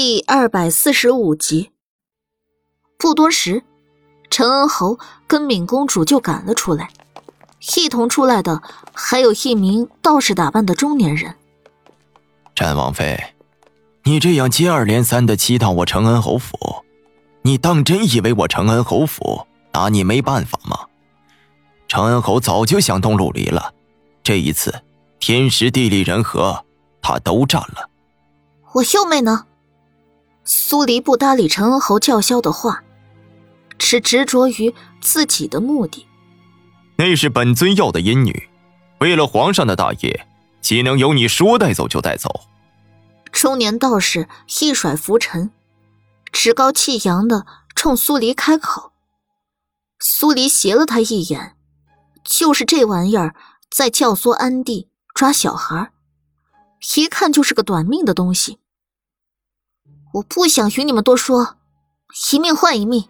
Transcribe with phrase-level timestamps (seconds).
[0.00, 1.72] 第二百四十五集。
[2.96, 3.64] 不多时，
[4.30, 6.88] 陈恩侯跟敏公主就赶了出来，
[7.74, 8.62] 一同出来的
[8.94, 11.34] 还有一名道士打扮的中年人。
[12.54, 13.34] 战王妃，
[14.04, 16.56] 你这样接二连三的欺到我承恩侯府，
[17.42, 20.78] 你当真以为我承恩侯府拿你没办法吗？
[21.88, 23.74] 承恩侯早就想动陆离了，
[24.22, 24.72] 这一次
[25.18, 26.64] 天时地利人和，
[27.02, 27.90] 他都占了。
[28.74, 29.46] 我秀妹呢？
[30.50, 32.82] 苏黎不搭理陈恩侯叫嚣的话，
[33.76, 36.06] 只执着于自己的目的。
[36.96, 38.48] 那是本尊要的阴女，
[39.00, 40.26] 为了皇上的大业，
[40.62, 42.44] 岂能由你说带走就带走？
[43.30, 44.26] 中年道士
[44.62, 45.50] 一甩拂尘，
[46.32, 48.92] 趾高气扬的冲苏黎开口。
[50.00, 51.56] 苏黎斜了他一眼，
[52.24, 53.34] 就是这玩意儿
[53.70, 55.90] 在教唆安帝抓小孩，
[56.96, 58.60] 一看就是个短命的东西。
[60.14, 61.56] 我不想与你们多说，
[62.32, 63.08] 一命换一命。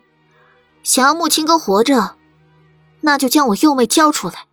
[0.82, 2.16] 想要木青哥活着，
[3.02, 4.46] 那就将我幼妹交出来。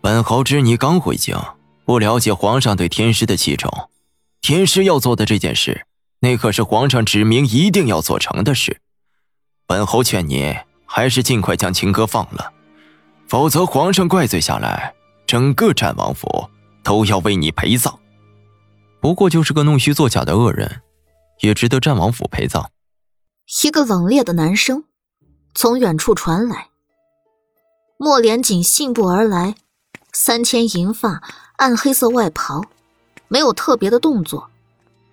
[0.00, 1.36] 本侯知你刚回京，
[1.84, 3.70] 不了解皇上对天师的器重。
[4.40, 5.86] 天师要做的这件事，
[6.20, 8.80] 那可是皇上指明一定要做成的事。
[9.66, 12.52] 本侯劝你还是尽快将青哥放了，
[13.26, 14.94] 否则皇上怪罪下来，
[15.26, 16.48] 整个战王府
[16.84, 17.98] 都要为你陪葬。
[19.00, 20.82] 不过就是个弄虚作假的恶人。
[21.40, 22.70] 也值得战王府陪葬。
[23.64, 24.84] 一个冷冽的男声
[25.54, 26.68] 从远处传来。
[27.98, 29.54] 莫连锦信步而来，
[30.12, 31.22] 三千银发，
[31.56, 32.62] 暗黑色外袍，
[33.28, 34.50] 没有特别的动作，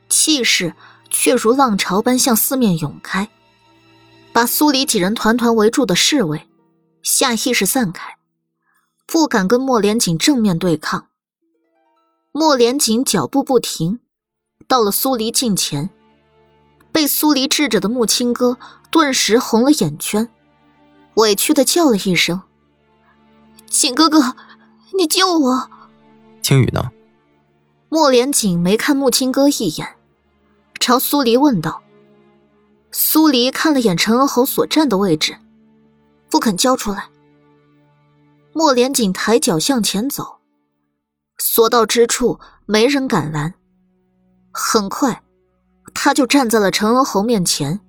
[0.10, 0.76] 气势
[1.10, 3.30] 却如浪潮般向四面涌开，
[4.34, 6.48] 把苏黎几人团团围住的侍卫
[7.02, 8.18] 下意识散开，
[9.06, 11.08] 不敢跟莫连锦正面对抗。
[12.34, 14.00] 莫连锦脚步不停，
[14.68, 15.90] 到了苏黎近前。
[16.94, 18.58] 被苏黎制着的木青哥
[18.91, 20.30] 顿时红了眼圈，
[21.16, 22.44] 委屈的叫了一声
[23.67, 24.36] ：“景哥哥，
[24.95, 25.70] 你救我！”
[26.43, 26.92] 青雨呢？
[27.89, 29.95] 莫连锦没看木青哥一眼，
[30.80, 31.82] 朝苏黎问道。
[32.92, 35.37] 苏黎看了眼陈恩侯所站的位置，
[36.30, 37.09] 不肯交出来。
[38.53, 40.37] 莫连锦抬脚向前走，
[41.39, 43.55] 所到之处没人敢拦。
[44.52, 45.23] 很快。
[45.93, 47.80] 他就站在了陈恩侯面前，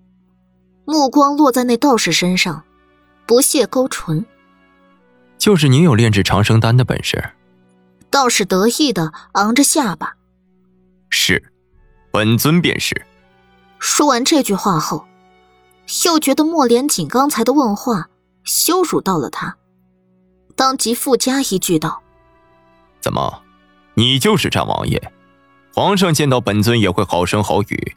[0.85, 2.63] 目光落在那道士身上，
[3.27, 4.25] 不屑勾唇
[5.39, 7.33] ：“就是你有炼制长生丹的本事。”
[8.11, 10.15] 道士得意的昂着下巴
[11.11, 11.43] ：“是，
[12.13, 13.07] 本尊便是。”
[13.81, 15.05] 说完这句话后，
[16.07, 18.09] 又觉得莫连锦刚才的问话
[18.45, 19.57] 羞辱到了他，
[20.55, 22.03] 当即附加一句道
[23.03, 23.43] ：“怎么，
[23.95, 25.03] 你就是战王爷？”
[25.75, 27.97] 皇上见到本尊也会好声好语，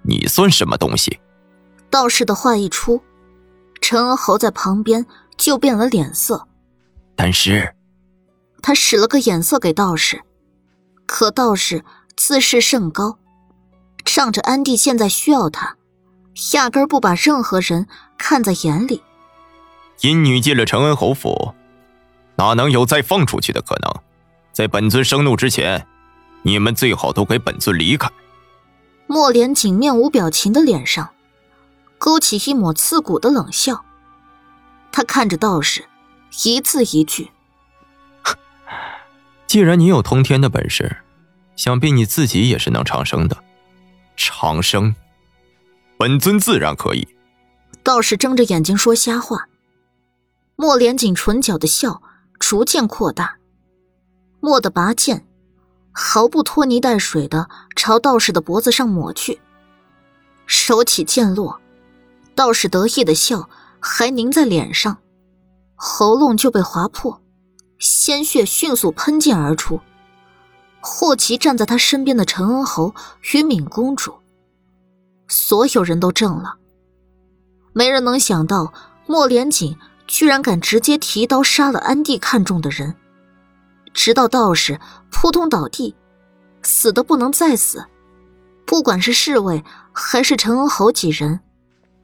[0.00, 1.20] 你算什么东西？
[1.90, 3.02] 道士的话一出，
[3.82, 5.04] 陈恩侯在旁边
[5.36, 6.48] 就变了脸色。
[7.14, 7.74] 但是，
[8.62, 10.22] 他使了个眼色给道士，
[11.04, 11.84] 可道士
[12.16, 13.18] 自视甚高，
[14.06, 15.76] 仗着安帝现在需要他，
[16.54, 17.86] 压根不把任何人
[18.16, 19.02] 看在眼里。
[20.00, 21.52] 阴女进了承恩侯府，
[22.36, 24.02] 哪能有再放出去的可能？
[24.50, 25.86] 在本尊生怒之前。
[26.42, 28.10] 你们最好都给本尊离开。
[29.06, 31.10] 莫连锦面无表情的脸上，
[31.98, 33.84] 勾起一抹刺骨的冷笑。
[34.90, 35.84] 他看着道士，
[36.44, 37.30] 一字一句
[39.46, 40.98] ：“既然你有通天的本事，
[41.56, 43.36] 想必你自己也是能长生的。
[44.16, 44.94] 长生，
[45.98, 47.06] 本尊自然可以。”
[47.84, 49.48] 道士睁着眼睛说瞎话。
[50.56, 52.00] 莫连锦唇角的笑
[52.38, 53.36] 逐渐扩大，
[54.40, 55.26] 蓦地拔剑。
[55.92, 59.40] 毫不拖泥带水的朝道士的脖子上抹去，
[60.46, 61.60] 手起剑落，
[62.34, 63.48] 道士得意的笑
[63.78, 64.98] 还凝在脸上，
[65.74, 67.20] 喉咙就被划破，
[67.78, 69.80] 鲜血迅速喷溅而出。
[70.80, 72.94] 霍奇站在他身边的陈恩侯
[73.34, 74.14] 与敏公主，
[75.28, 76.56] 所有人都怔了，
[77.72, 78.72] 没人能想到
[79.06, 79.76] 莫连锦
[80.06, 82.96] 居然敢直接提刀杀了安帝看中的人。
[83.94, 84.80] 直到道士
[85.10, 85.94] 扑通倒地，
[86.62, 87.84] 死的不能再死，
[88.64, 89.62] 不管是侍卫
[89.92, 91.40] 还是陈恩侯几人，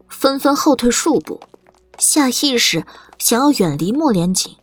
[0.09, 1.41] 纷纷后退数步，
[1.99, 2.85] 下意识
[3.19, 4.57] 想要远离莫连锦。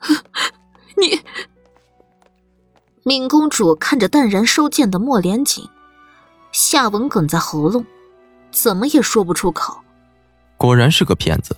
[0.96, 1.20] 你，
[3.02, 5.68] 敏公主看着淡然收剑的莫连锦，
[6.52, 7.84] 下文哽在喉咙，
[8.50, 9.80] 怎么也说不出口。
[10.56, 11.56] 果然是个骗子。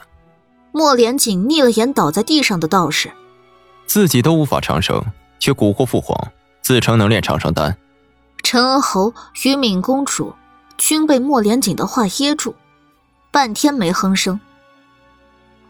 [0.73, 3.13] 莫连锦睨了眼倒在地上的道士。
[3.95, 5.01] 自己都无法长生，
[5.39, 7.79] 却蛊惑父皇，自称能炼长生丹。
[8.43, 9.15] 陈恩侯
[9.45, 10.35] 与敏公主
[10.77, 12.57] 均被莫连锦的话噎住，
[13.31, 14.41] 半天没哼声。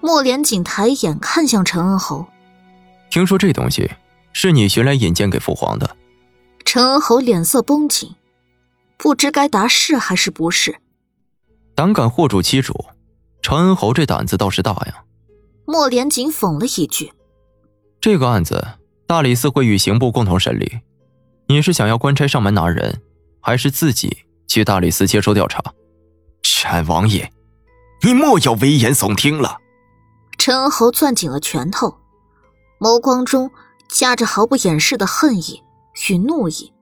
[0.00, 2.24] 莫连锦抬眼看向陈恩侯，
[3.10, 3.90] 听说这东西
[4.32, 5.94] 是你寻来引荐给父皇的。
[6.64, 8.14] 陈恩侯脸色绷紧，
[8.96, 10.76] 不知该答是还是不是。
[11.74, 12.86] 胆敢惑住妻主，
[13.42, 15.04] 陈恩侯这胆子倒是大呀。
[15.66, 17.12] 莫连锦讽了一句
[18.04, 18.62] ：“这个案子，
[19.06, 20.80] 大理寺会与刑部共同审理。
[21.46, 23.00] 你是想要官差上门拿人，
[23.40, 25.62] 还是自己去大理寺接受调查？”
[26.44, 27.32] 陈王爷，
[28.02, 29.56] 你莫要危言耸听了。
[30.36, 31.96] 陈恩侯攥紧了拳头，
[32.78, 33.50] 眸光中
[33.88, 35.62] 夹着毫不掩饰的恨意
[36.10, 36.74] 与怒意。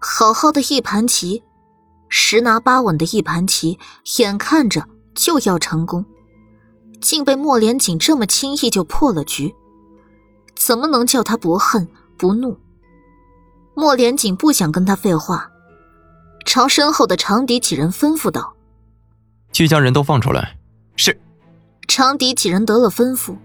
[0.00, 1.44] 好好的一盘棋，
[2.08, 3.78] 十拿八稳的一盘棋，
[4.18, 6.04] 眼看着就要成功，
[7.00, 9.54] 竟被莫连锦这么轻易就破了局，
[10.54, 12.58] 怎么能叫他不恨不怒？
[13.74, 15.50] 莫连锦不想跟他废话，
[16.46, 18.54] 朝身后的长笛几人吩咐道
[19.52, 20.56] ：“去将人都放出来。”
[20.96, 21.20] 是。
[21.88, 23.36] 长笛几人得了吩咐，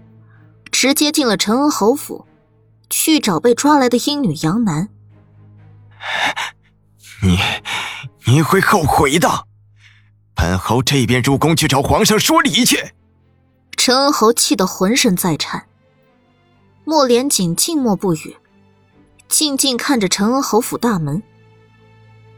[0.70, 2.26] 直接进了陈恩侯府，
[2.88, 4.88] 去找被抓来的鹰女杨楠。
[7.22, 7.38] 你，
[8.26, 9.46] 你会后悔的。
[10.34, 12.94] 本侯这边入宫去找皇上说理去。
[13.76, 15.66] 陈恩侯气得浑身在颤。
[16.84, 18.36] 莫连锦静默不语，
[19.28, 21.22] 静静看着陈恩侯府大门。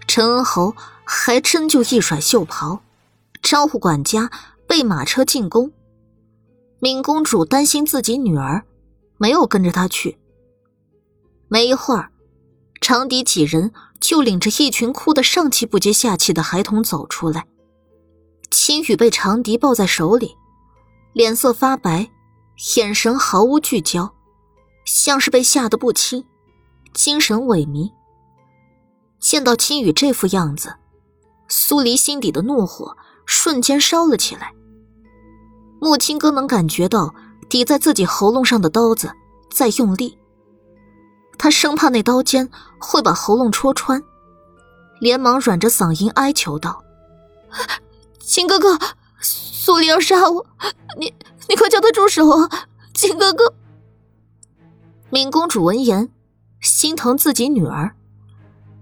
[0.07, 0.75] 陈恩侯
[1.05, 2.83] 还真就一甩袖袍，
[3.43, 4.31] 招呼管家
[4.67, 5.73] 备马车进宫。
[6.81, 8.65] 敏公主担心自己女儿，
[9.17, 10.19] 没有跟着他去。
[11.49, 12.11] 没一会儿，
[12.81, 17.47] 长笛几人就领着一群哭得上气不接下气的孩童走出来。
[18.51, 20.37] 青羽被长笛抱在手里，
[21.13, 22.11] 脸色发白，
[22.77, 24.13] 眼神毫无聚焦，
[24.85, 26.25] 像是被吓得不轻，
[26.93, 27.91] 精神萎靡。
[29.21, 30.75] 见到青羽这副样子，
[31.49, 34.53] 苏黎心底的怒火瞬间烧了起来。
[35.81, 37.15] 木青哥能感觉到
[37.49, 39.13] 抵在自己喉咙上的刀子
[39.51, 40.19] 在用力，
[41.39, 44.03] 他生怕那刀尖会把喉咙戳穿，
[45.01, 46.83] 连忙软着嗓音哀求道
[48.19, 48.79] ：“秦哥哥，
[49.21, 50.47] 苏黎要杀我，
[50.99, 51.15] 你
[51.49, 52.67] 你快叫他住手啊！
[52.95, 53.55] 秦哥哥。”
[55.15, 56.09] 敏公主闻言，
[56.63, 57.95] 心疼自己女儿，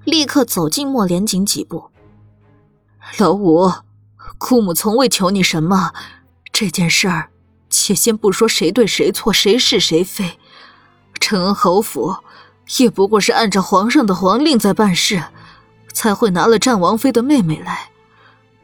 [0.04, 1.90] 立刻走近莫连锦几步
[3.18, 3.68] ：“老五，
[4.38, 5.90] 姑母从未求你什么。”
[6.54, 7.30] 这件事儿，
[7.68, 10.38] 且先不说谁对谁错，谁是谁非，
[11.18, 12.14] 陈恩侯府
[12.78, 15.24] 也不过是按照皇上的皇令在办事，
[15.92, 17.90] 才会拿了战王妃的妹妹来。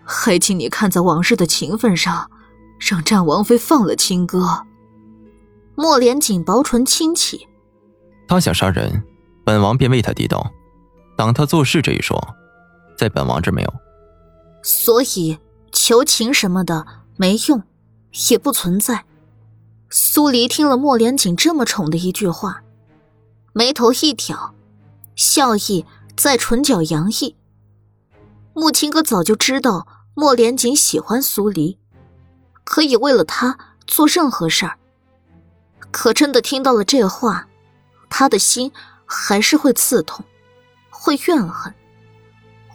[0.04, 2.30] 还请你看在往事的情分上，
[2.78, 4.64] 让战王妃放了亲哥。
[5.74, 7.48] 莫连锦薄唇轻启，
[8.28, 9.02] 他想杀人，
[9.44, 10.50] 本王便为他抵刀，
[11.16, 12.18] 挡他做事这一说，
[12.96, 13.74] 在本王这没有。
[14.62, 15.38] 所以
[15.72, 16.86] 求情什么的
[17.16, 17.62] 没用。
[18.30, 19.04] 也不存在。
[19.90, 22.62] 苏黎听了莫连锦这么宠的一句话，
[23.52, 24.54] 眉头一挑，
[25.14, 25.84] 笑意
[26.16, 27.36] 在唇角洋溢。
[28.54, 31.78] 木青哥早就知道莫连锦喜欢苏黎，
[32.64, 34.78] 可以为了他做任何事儿。
[35.90, 37.45] 可真的听到了这话，
[38.08, 38.72] 他的心
[39.04, 40.24] 还是会刺痛，
[40.90, 41.72] 会怨恨。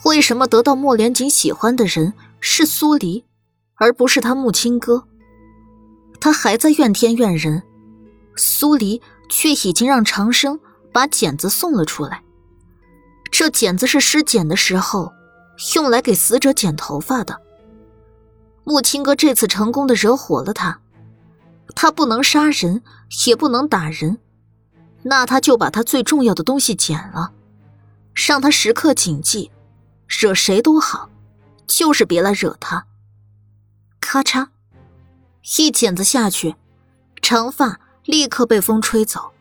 [0.05, 3.23] 为什么得到莫连锦喜欢的人是苏黎，
[3.75, 5.05] 而不是他木青哥？
[6.19, 7.63] 他还在怨天怨人，
[8.35, 10.59] 苏黎却已经让长生
[10.91, 12.23] 把剪子送了出来。
[13.31, 15.11] 这剪子是尸检的时候
[15.75, 17.39] 用来给死者剪头发的。
[18.63, 20.79] 木青哥这次成功的惹火了他，
[21.75, 22.83] 他不能杀人，
[23.25, 24.19] 也不能打人，
[25.03, 27.31] 那他就把他最重要的东西剪了，
[28.13, 29.51] 让他时刻谨记，
[30.07, 31.09] 惹谁都好，
[31.67, 32.85] 就是别来惹他。
[33.99, 34.47] 咔嚓。
[35.57, 36.55] 一剪子下去，
[37.19, 39.31] 长发立刻被风吹走。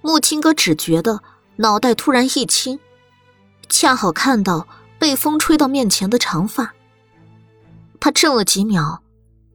[0.00, 1.20] 木青哥只觉得
[1.56, 2.80] 脑袋突然一轻，
[3.68, 4.66] 恰好看到
[4.98, 6.72] 被风吹到面前的长发。
[8.00, 9.02] 他怔了几秒，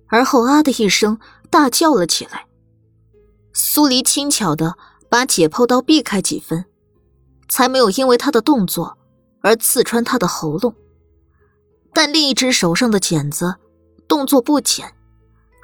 [0.07, 2.45] 而后啊的一声大叫了起来。
[3.51, 4.77] 苏黎轻巧的
[5.11, 6.63] 把解剖刀避开几分，
[7.49, 8.97] 才没有因为他的动作
[9.41, 10.73] 而刺穿他的喉咙。
[11.91, 13.57] 但另一只手上的剪子
[14.07, 14.95] 动作不减。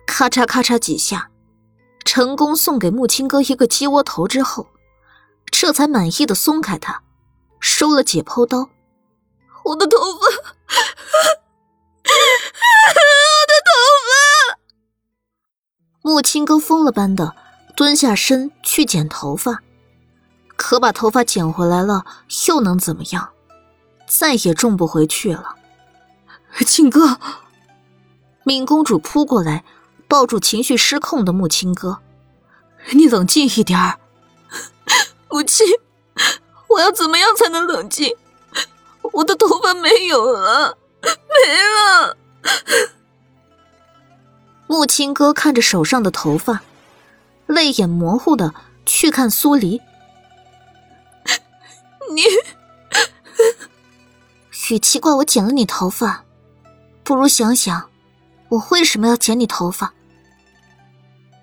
[0.05, 1.31] 咔嚓咔嚓几下，
[2.03, 4.67] 成功送给木青哥一个鸡窝头之后，
[5.49, 7.03] 这才满意的松开他，
[7.61, 8.69] 收了解剖刀。
[9.63, 10.27] 我的头发，
[12.03, 12.11] 我
[13.47, 13.71] 的头
[14.03, 14.59] 发！
[16.01, 17.33] 木青哥疯了般的
[17.77, 19.61] 蹲下身去剪头发，
[20.55, 22.07] 可把头发剪回来了，
[22.47, 23.29] 又能怎么样？
[24.07, 25.57] 再也种不回去了。
[26.65, 27.19] 青哥，
[28.43, 29.63] 敏公主扑过来，
[30.07, 31.99] 抱住情绪失控的木青哥，
[32.93, 33.99] 你冷静一点儿。
[35.29, 35.67] 母亲，
[36.69, 38.17] 我要怎么样才能冷静？
[39.13, 41.13] 我的头发没有了，没
[42.01, 42.17] 了。
[44.65, 46.63] 木青哥看着手上的头发，
[47.57, 48.53] 泪眼模糊的
[48.85, 49.81] 去看苏黎。
[52.13, 52.21] 你，
[54.69, 56.23] 与其怪我剪了你头发，
[57.03, 57.89] 不如想想
[58.49, 59.91] 我为什么要剪你头发。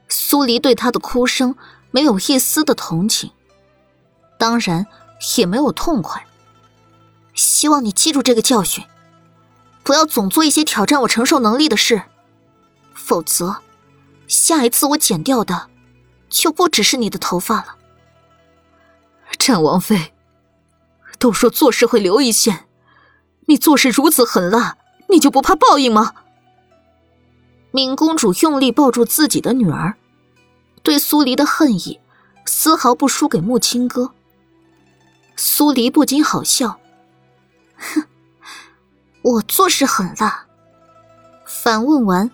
[0.08, 1.56] 苏黎对他的哭声
[1.90, 3.32] 没有一丝的同情，
[4.38, 4.86] 当然
[5.36, 6.24] 也没有痛快。
[7.34, 8.84] 希望你记住这个教训，
[9.82, 12.04] 不要总做一些挑战我承受能力的事。
[12.94, 13.56] 否则，
[14.28, 15.68] 下一次我剪掉的
[16.34, 17.76] 就不只是你的头发了。
[19.38, 20.12] 战王妃，
[21.18, 22.66] 都说做事会留一线，
[23.46, 24.76] 你做事如此狠辣，
[25.08, 26.12] 你就不怕报应吗？
[27.70, 29.94] 敏公主用力抱住自己的女儿，
[30.82, 32.00] 对苏黎的恨意
[32.44, 34.10] 丝毫不输给木青哥。
[35.36, 36.80] 苏黎不禁好笑，
[37.76, 38.04] 哼，
[39.22, 40.46] 我做事狠辣。
[41.46, 42.30] 反问完。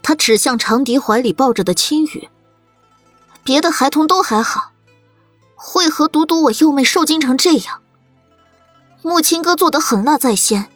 [0.00, 2.30] 他指向长笛怀里抱着的青羽，
[3.48, 4.72] 别的孩童都还好，
[5.74, 7.80] 为何独独我幼妹受惊成这样？
[9.00, 10.70] 木青哥做的狠辣在先，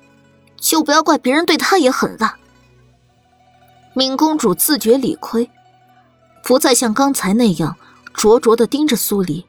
[0.56, 2.38] 就不要怪别人对他也狠辣。
[3.92, 5.50] 敏公主自觉理亏，
[6.42, 7.76] 不再像刚才那样
[8.14, 9.44] 灼灼的盯着苏黎。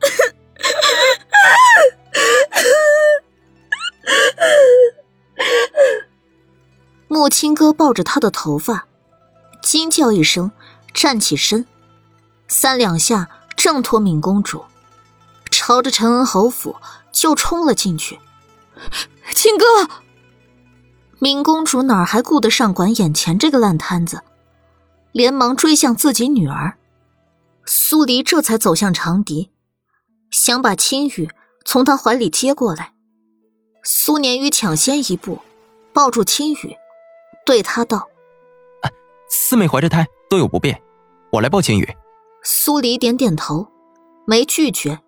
[7.08, 8.86] 木青哥抱着他的头发，
[9.60, 10.52] 惊叫一声，
[10.92, 11.66] 站起身，
[12.48, 14.64] 三两下挣脱敏公主，
[15.50, 16.76] 朝着陈恩侯府
[17.12, 18.20] 就冲了进去。
[19.34, 19.64] 青哥，
[21.18, 24.22] 敏公主哪还顾得上管眼前这个烂摊子，
[25.12, 26.76] 连忙追向自己女儿。
[27.64, 29.50] 苏黎这才走向长笛，
[30.30, 31.30] 想把青羽
[31.64, 32.92] 从他怀里接过来。
[33.82, 35.40] 苏年宇抢先一步，
[35.92, 36.76] 抱住青羽。
[37.46, 38.08] 对他道
[39.28, 40.80] ：“四妹怀着胎都有不便，
[41.30, 41.96] 我来抱青羽。”
[42.46, 43.66] 苏黎点点头，
[44.26, 45.00] 没拒绝，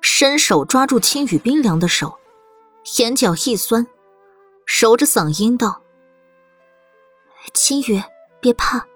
[0.00, 2.16] 伸手抓住青羽冰凉的手，
[2.98, 3.84] 眼角一酸，
[4.64, 5.82] 揉着嗓音道
[7.52, 8.00] ：“青羽，
[8.40, 8.86] 别怕，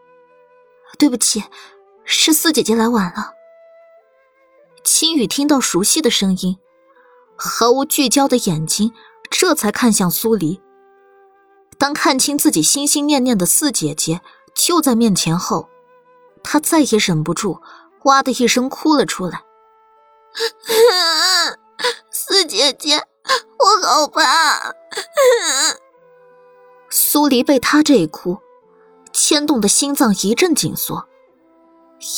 [0.97, 1.43] 对不起，
[2.05, 3.33] 是四姐姐来晚了。”
[4.85, 6.59] 青羽听到熟悉的声音，
[7.35, 8.93] 毫无聚焦的眼睛
[9.29, 10.61] 这才看向苏黎。
[11.77, 14.21] 当看清自己心心念念的四姐姐
[14.55, 15.69] 就在面前后，
[16.47, 17.61] 他再也忍不住，
[18.05, 19.43] 哇的一声哭了出来。
[22.13, 23.05] 四姐姐，
[23.59, 24.73] 我好怕。
[26.89, 28.39] 苏黎被他这一哭，
[29.13, 31.09] 牵动的心脏一阵紧缩，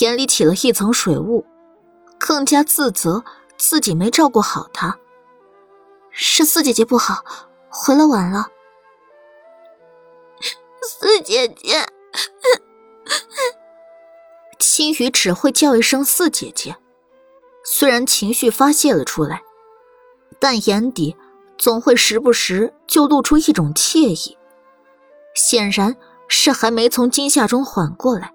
[0.01, 1.47] 眼里起了一层水雾，
[2.19, 3.25] 更加自责
[3.57, 4.99] 自己没照顾好她。
[6.11, 7.25] 是四姐姐不好，
[7.71, 8.49] 回来晚了。
[10.83, 11.87] 四姐姐，
[14.79, 16.77] 青羽只会叫一声“四姐姐”，
[17.67, 19.43] 虽然情绪发泄了出来，
[20.39, 21.17] 但眼底
[21.59, 24.39] 总会时不时就露出一种惬意，
[25.35, 25.97] 显然
[26.29, 28.33] 是还没从惊吓中缓过来。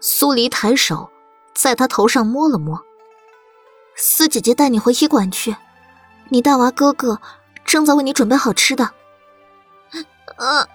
[0.00, 1.08] 苏黎抬手
[1.54, 2.82] 在他头上摸了摸
[3.94, 5.54] ，“四姐姐带你回医馆去，
[6.30, 7.20] 你大娃哥哥
[7.64, 8.90] 正在为你准备好吃的。”
[10.34, 10.66] 啊。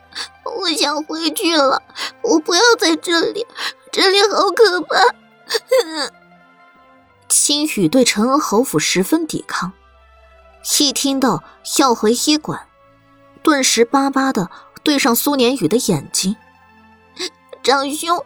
[0.57, 1.81] 我想回去了，
[2.21, 3.45] 我不要在这里，
[3.95, 4.97] 这里好可怕。
[7.29, 9.71] 青羽对陈恩侯府十分抵抗，
[10.81, 11.41] 一听到
[11.79, 12.67] 要回医馆，
[13.41, 14.51] 顿时巴巴的
[14.83, 16.35] 对上苏年宇的眼睛。
[17.63, 18.21] 长兄，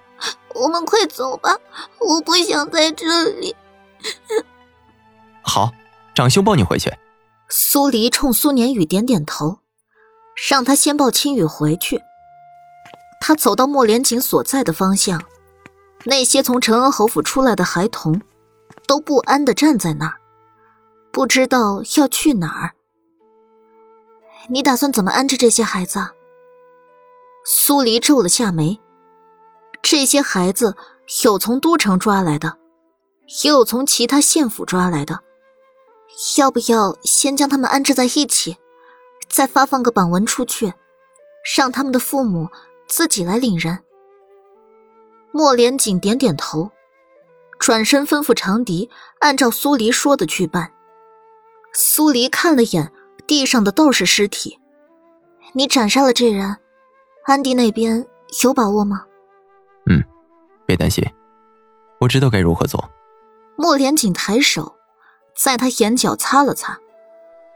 [0.56, 1.56] 我们快走吧，
[2.00, 3.56] 我不想在这里。
[5.44, 5.72] 好，
[6.16, 6.92] 长兄抱你回去。
[7.48, 9.60] 苏黎冲苏年宇点点头，
[10.50, 12.02] 让他先抱青羽回去。
[13.22, 15.22] 他走到莫连锦所在的方向，
[16.06, 18.22] 那些从陈恩侯府出来的孩童，
[18.88, 20.14] 都不安的站在那儿，
[21.12, 22.72] 不知道要去哪儿。
[24.48, 26.10] 你打算怎么安置这些孩子？
[27.46, 28.80] 苏黎皱了下眉。
[29.82, 30.76] 这些孩子
[31.24, 32.58] 有从都城抓来的，
[33.44, 35.20] 也有从其他县府抓来的，
[36.38, 38.58] 要不要先将他们安置在一起，
[39.30, 40.74] 再发放个榜文出去，
[41.58, 42.50] 让他们的父母？
[42.88, 43.84] 自己来领人。
[45.32, 46.72] 莫连锦点点头，
[47.60, 50.72] 转身吩咐长笛按照苏黎说的去办。
[51.74, 52.92] 苏黎看了眼
[53.28, 54.60] 地上的道士尸体，
[55.54, 56.58] 你斩杀了这人，
[57.26, 58.06] 安迪那边
[58.44, 59.06] 有把握吗？
[59.86, 60.04] 嗯，
[60.66, 61.04] 别担心，
[62.00, 62.90] 我知道该如何做。
[63.56, 64.76] 莫连锦抬手，
[65.36, 66.80] 在他眼角擦了擦。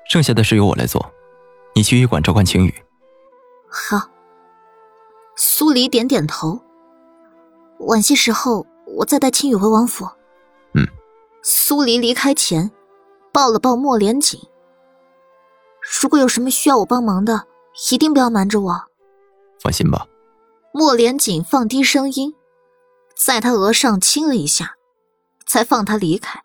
[0.08, 1.12] 剩下的事由我来做，
[1.74, 2.84] 你去医馆照看晴雨。
[3.68, 4.10] 好。
[5.36, 6.62] 苏黎点点头。
[7.86, 10.06] 晚些时候，我再带青雨回王府。
[10.74, 10.88] 嗯。
[11.42, 12.72] 苏黎离开前，
[13.32, 14.40] 抱了抱莫连锦。
[16.02, 17.46] 如果有什么需要我帮忙的，
[17.92, 18.84] 一定不要瞒着我。
[19.60, 20.08] 放心吧。
[20.72, 22.34] 莫连锦放低声音，
[23.16, 24.76] 在他额上亲了一下，
[25.46, 26.43] 才放他离开。